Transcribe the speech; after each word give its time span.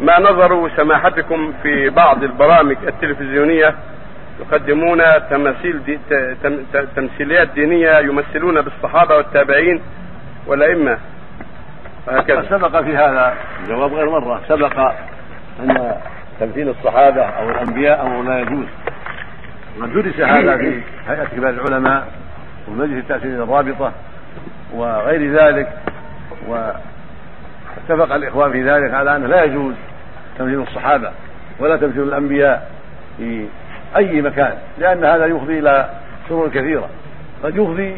ما 0.00 0.20
نظر 0.20 0.70
سماحتكم 0.76 1.52
في 1.62 1.90
بعض 1.90 2.22
البرامج 2.22 2.76
التلفزيونية 2.86 3.74
يقدمون 4.40 5.02
تماثيل 5.30 5.84
دي 5.84 5.98
تم 6.42 6.58
تمثيليات 6.96 7.48
دينية 7.48 7.98
يمثلون 7.98 8.60
بالصحابة 8.60 9.16
والتابعين 9.16 9.82
والأئمة. 10.46 10.98
هكذا. 12.08 12.42
سبق 12.50 12.80
في 12.80 12.96
هذا 12.96 13.34
جواب 13.68 13.92
غير 13.92 14.10
مرة. 14.10 14.40
سبق 14.48 14.78
أن 15.60 15.96
تمثيل 16.40 16.68
الصحابة 16.68 17.22
أو 17.22 17.50
الأنبياء 17.50 18.06
أمر 18.06 18.22
لا 18.22 18.40
يجوز. 18.40 18.66
وقد 19.80 19.92
درس 19.92 20.20
هذا 20.20 20.56
في 20.56 20.80
هيئة 21.08 21.24
كبار 21.24 21.50
العلماء 21.50 22.06
ومجلس 22.68 22.98
التأسيس 22.98 23.40
الرابطة 23.40 23.92
وغير 24.74 25.32
ذلك. 25.32 25.68
واتفق 27.76 28.14
الإخوان 28.14 28.52
في 28.52 28.70
ذلك 28.70 28.94
على 28.94 29.16
أنه 29.16 29.26
لا 29.26 29.44
يجوز 29.44 29.74
تمثيل 30.38 30.60
الصحابة 30.60 31.10
ولا 31.60 31.76
تمثيل 31.76 32.02
الأنبياء 32.02 32.70
في 33.16 33.46
أي 33.96 34.22
مكان 34.22 34.54
لأن 34.78 35.04
هذا 35.04 35.26
يفضي 35.26 35.58
إلى 35.58 35.90
شرور 36.28 36.48
كثيرة 36.48 36.88
قد 37.44 37.56
يفضي 37.56 37.96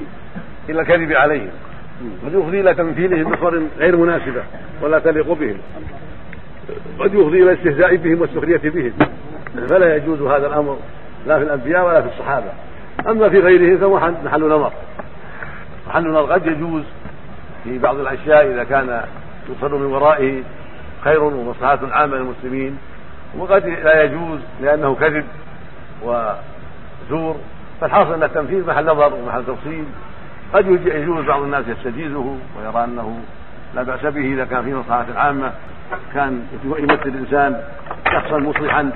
إلى 0.69 0.81
الكذب 0.81 1.13
عليهم 1.13 1.51
قد 2.27 2.35
يفضي 2.35 2.61
إلى 2.61 2.75
تمثيلهم 2.75 3.31
بصور 3.33 3.63
غير 3.79 3.97
مناسبة 3.97 4.43
ولا 4.83 4.99
تليق 4.99 5.33
بهم 5.33 5.57
قد 6.99 7.15
يفضي 7.15 7.43
إلى 7.43 7.53
الاستهزاء 7.53 7.97
بهم 7.97 8.21
والسخرية 8.21 8.61
بهم 8.65 8.93
فلا 9.69 9.97
يجوز 9.97 10.23
هذا 10.23 10.47
الأمر 10.47 10.79
لا 11.27 11.39
في 11.39 11.45
الأنبياء 11.45 11.87
ولا 11.87 12.03
في 12.03 12.09
الصحابة. 12.09 12.53
أما 13.09 13.29
في 13.29 13.39
غيرهم 13.39 13.79
فهو 13.79 14.13
محل 14.25 14.41
نظر. 14.41 14.73
محل 15.89 16.09
نظر 16.09 16.33
قد 16.33 16.47
يجوز 16.47 16.83
في 17.65 17.79
بعض 17.79 17.99
الأشياء 17.99 18.51
إذا 18.51 18.65
كان 18.65 19.01
يوصل 19.49 19.75
من 19.75 19.87
ورائه 19.87 20.43
خير 21.05 21.25
ومصلحة 21.25 21.79
عامة 21.91 22.17
للمسلمين 22.17 22.79
وقد 23.39 23.67
لا 23.67 24.03
يجوز 24.03 24.41
لأنه 24.61 24.95
كذب 24.95 25.25
وزور 26.03 27.37
فالحاصل 27.81 28.13
أن 28.13 28.23
التمثيل 28.23 28.67
محل 28.67 28.87
نظر 28.87 29.15
ومحل 29.15 29.45
تفصيل. 29.47 29.85
قد 30.53 30.67
يجوز 30.67 31.25
بعض 31.25 31.43
الناس 31.43 31.65
يستجيزه 31.69 32.37
ويرى 32.59 32.85
أنه 32.85 33.21
لا 33.75 33.83
بأس 33.83 34.01
به 34.01 34.33
إذا 34.33 34.45
كان 34.45 34.63
في 34.63 34.75
مصلحة 34.75 35.07
عامة 35.17 35.53
كان 36.15 36.47
يمثل 36.65 37.09
الإنسان 37.09 37.63
شخصا 38.13 38.39
مصلحا 38.39 38.93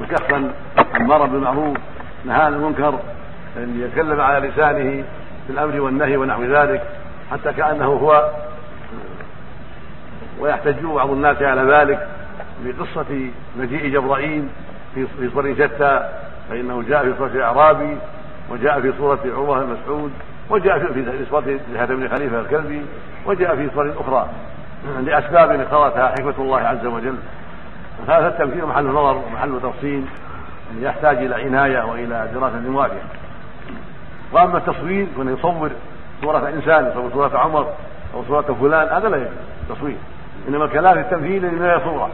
وشخصا 0.00 0.50
أمارا 0.96 1.26
بالمعروف 1.26 1.76
نهى 2.24 2.42
عن 2.42 2.54
المنكر 2.54 2.98
أن 3.56 3.80
يتكلم 3.80 4.20
على 4.20 4.48
لسانه 4.48 5.04
في 5.46 5.52
الأمر 5.52 5.80
والنهي 5.80 6.16
ونحو 6.16 6.42
ذلك 6.44 6.82
حتى 7.30 7.52
كأنه 7.52 7.84
هو 7.84 8.30
ويحتج 10.40 10.84
بعض 10.84 11.10
الناس 11.10 11.42
على 11.42 11.62
ذلك 11.62 12.08
بقصة 12.64 13.30
مجيء 13.56 13.92
جبرائيل 13.92 14.48
في 14.94 15.30
صور 15.34 15.54
شتى 15.54 16.10
فإنه 16.50 16.82
جاء 16.82 17.02
في 17.02 17.14
صورة 17.18 17.30
الأعرابي 17.30 17.98
وجاء 18.50 18.80
في 18.80 18.92
صورة 18.98 19.18
عروة 19.24 19.64
بن 19.64 19.76
مسعود 19.82 20.12
وجاء 20.50 20.92
في 20.92 21.24
صورة 21.30 21.58
زهير 21.72 21.96
بن 21.96 22.08
خليفة 22.08 22.40
الكلبي 22.40 22.82
وجاء 23.26 23.56
في 23.56 23.70
صور 23.74 23.94
أخرى 24.00 24.28
لأسباب 25.02 25.50
اقتضتها 25.50 26.08
حكمة 26.08 26.34
الله 26.38 26.58
عز 26.58 26.86
وجل. 26.86 27.16
هذا 28.08 28.28
التمثيل 28.28 28.66
محل 28.66 28.84
نظر 28.84 29.16
ومحل 29.16 29.60
تفصيل 29.62 30.04
يحتاج 30.80 31.16
إلى 31.16 31.34
عناية 31.34 31.82
وإلى 31.82 32.28
دراسة 32.34 32.62
وافية 32.70 33.02
وأما 34.32 34.58
التصوير 34.58 35.06
كون 35.16 35.34
يصور 35.34 35.70
صورة 36.22 36.48
إنسان 36.48 36.90
يصور 36.90 37.10
صورة 37.12 37.38
عمر 37.38 37.66
أو 38.14 38.24
صورة 38.28 38.56
فلان 38.60 38.88
هذا 38.88 39.08
لا 39.08 39.16
يجوز 39.16 39.30
تصوير. 39.68 39.96
إنما 40.48 40.64
الكلام 40.64 40.98
التمثيل 40.98 41.62
لا 41.62 41.78
صورة 41.84 42.10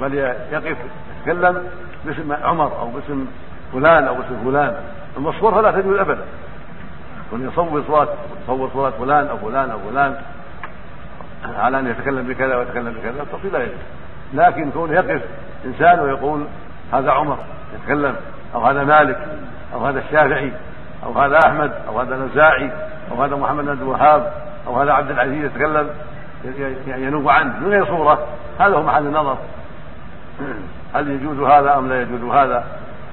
بل 0.00 0.14
يقف 0.52 0.76
يتكلم 1.20 1.64
باسم 2.04 2.32
عمر 2.32 2.80
أو 2.80 2.86
باسم 2.86 3.26
فلان 3.72 4.04
أو 4.04 4.14
باسم 4.14 4.44
فلان. 4.44 4.76
أما 5.18 5.30
الصور 5.30 5.54
فلا 5.54 5.70
تجوز 5.70 5.98
أبدا. 5.98 6.24
كون 7.30 7.48
يصور 7.48 7.82
صورة 7.86 8.14
يصور 8.44 8.70
صورة 8.72 8.90
فلان 8.90 9.26
أو 9.26 9.36
فلان 9.36 9.70
أو 9.70 9.78
فلان. 9.90 10.16
على 11.58 11.78
أن 11.78 11.86
يتكلم 11.86 12.26
بكذا 12.28 12.56
ويتكلم 12.56 12.92
بكذا 12.92 13.22
التصوير 13.22 13.52
لا 13.52 13.58
يجوز. 13.58 13.78
لكن 14.34 14.70
كونه 14.70 14.94
يقف 14.94 15.22
إنسان 15.64 16.00
ويقول 16.00 16.44
هذا 16.92 17.10
عمر 17.10 17.38
يتكلم 17.74 18.16
أو 18.54 18.66
هذا 18.66 18.84
مالك 18.84 19.18
أو 19.74 19.86
هذا 19.86 19.98
الشافعي 19.98 20.52
أو 21.06 21.12
هذا 21.12 21.38
أحمد 21.46 21.72
أو 21.88 22.00
هذا 22.00 22.14
النزاعي 22.14 22.70
أو 23.10 23.22
هذا 23.22 23.36
محمد 23.36 23.64
بن 23.64 23.72
الوهاب 23.72 24.32
أو 24.66 24.80
هذا 24.80 24.92
عبد 24.92 25.10
العزيز 25.10 25.44
يتكلم 25.44 25.90
ينوب 26.86 27.28
عنه 27.28 27.58
من 27.58 27.70
غير 27.70 27.86
صورة. 27.86 28.26
هذا 28.60 28.76
هو 28.76 28.82
محل 28.82 29.06
النظر. 29.06 29.38
هل 30.94 31.10
يجوز 31.10 31.40
هذا 31.40 31.78
أم 31.78 31.88
لا 31.88 32.02
يجوز 32.02 32.22
هذا؟ 32.22 32.64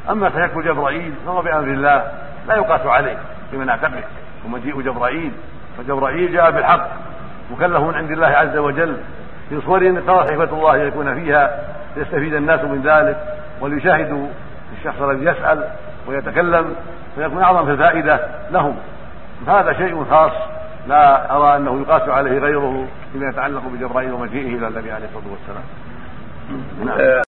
أما 0.09 0.29
تشكل 0.29 0.63
جبرائيل 0.63 1.13
فهو 1.25 1.41
بأمر 1.41 1.67
الله 1.67 2.11
لا 2.47 2.55
يقاس 2.55 2.81
عليه 2.85 3.17
فيما 3.51 3.65
نعتقد 3.65 4.03
ومجيء 4.45 4.81
جبرائيل 4.81 5.31
فجبرائيل 5.77 6.33
جاء 6.33 6.51
بالحق 6.51 6.88
مكلف 7.51 7.77
من 7.77 7.93
عند 7.95 8.11
الله 8.11 8.27
عز 8.27 8.57
وجل 8.57 8.97
في 9.49 9.61
صور 9.61 9.88
اقتضت 9.88 10.31
حكمة 10.31 10.57
الله 10.57 10.77
يكون 10.77 11.15
فيها 11.15 11.59
ليستفيد 11.95 12.33
الناس 12.33 12.61
من 12.61 12.81
ذلك 12.81 13.17
وليشاهدوا 13.61 14.27
الشخص 14.77 15.01
الذي 15.01 15.25
يسأل 15.25 15.67
ويتكلم 16.07 16.75
فيكون 17.15 17.44
أعظم 17.44 17.65
في 17.65 17.71
الفائدة 17.71 18.19
لهم. 18.51 18.75
هذا 19.47 19.73
شيء 19.73 20.05
خاص. 20.09 20.31
لا 20.87 21.35
أرى 21.35 21.57
أنه 21.57 21.81
يقاس 21.81 22.09
عليه 22.09 22.39
غيره 22.39 22.87
فيما 23.13 23.29
يتعلق 23.29 23.61
بجبرائيل 23.73 24.13
ومجيئه 24.13 24.57
إلى 24.57 24.67
النبي 24.67 24.91
عليه 24.91 25.05
الصلاة 25.05 25.31
والسلام. 25.31 25.63
نعم. 26.85 27.23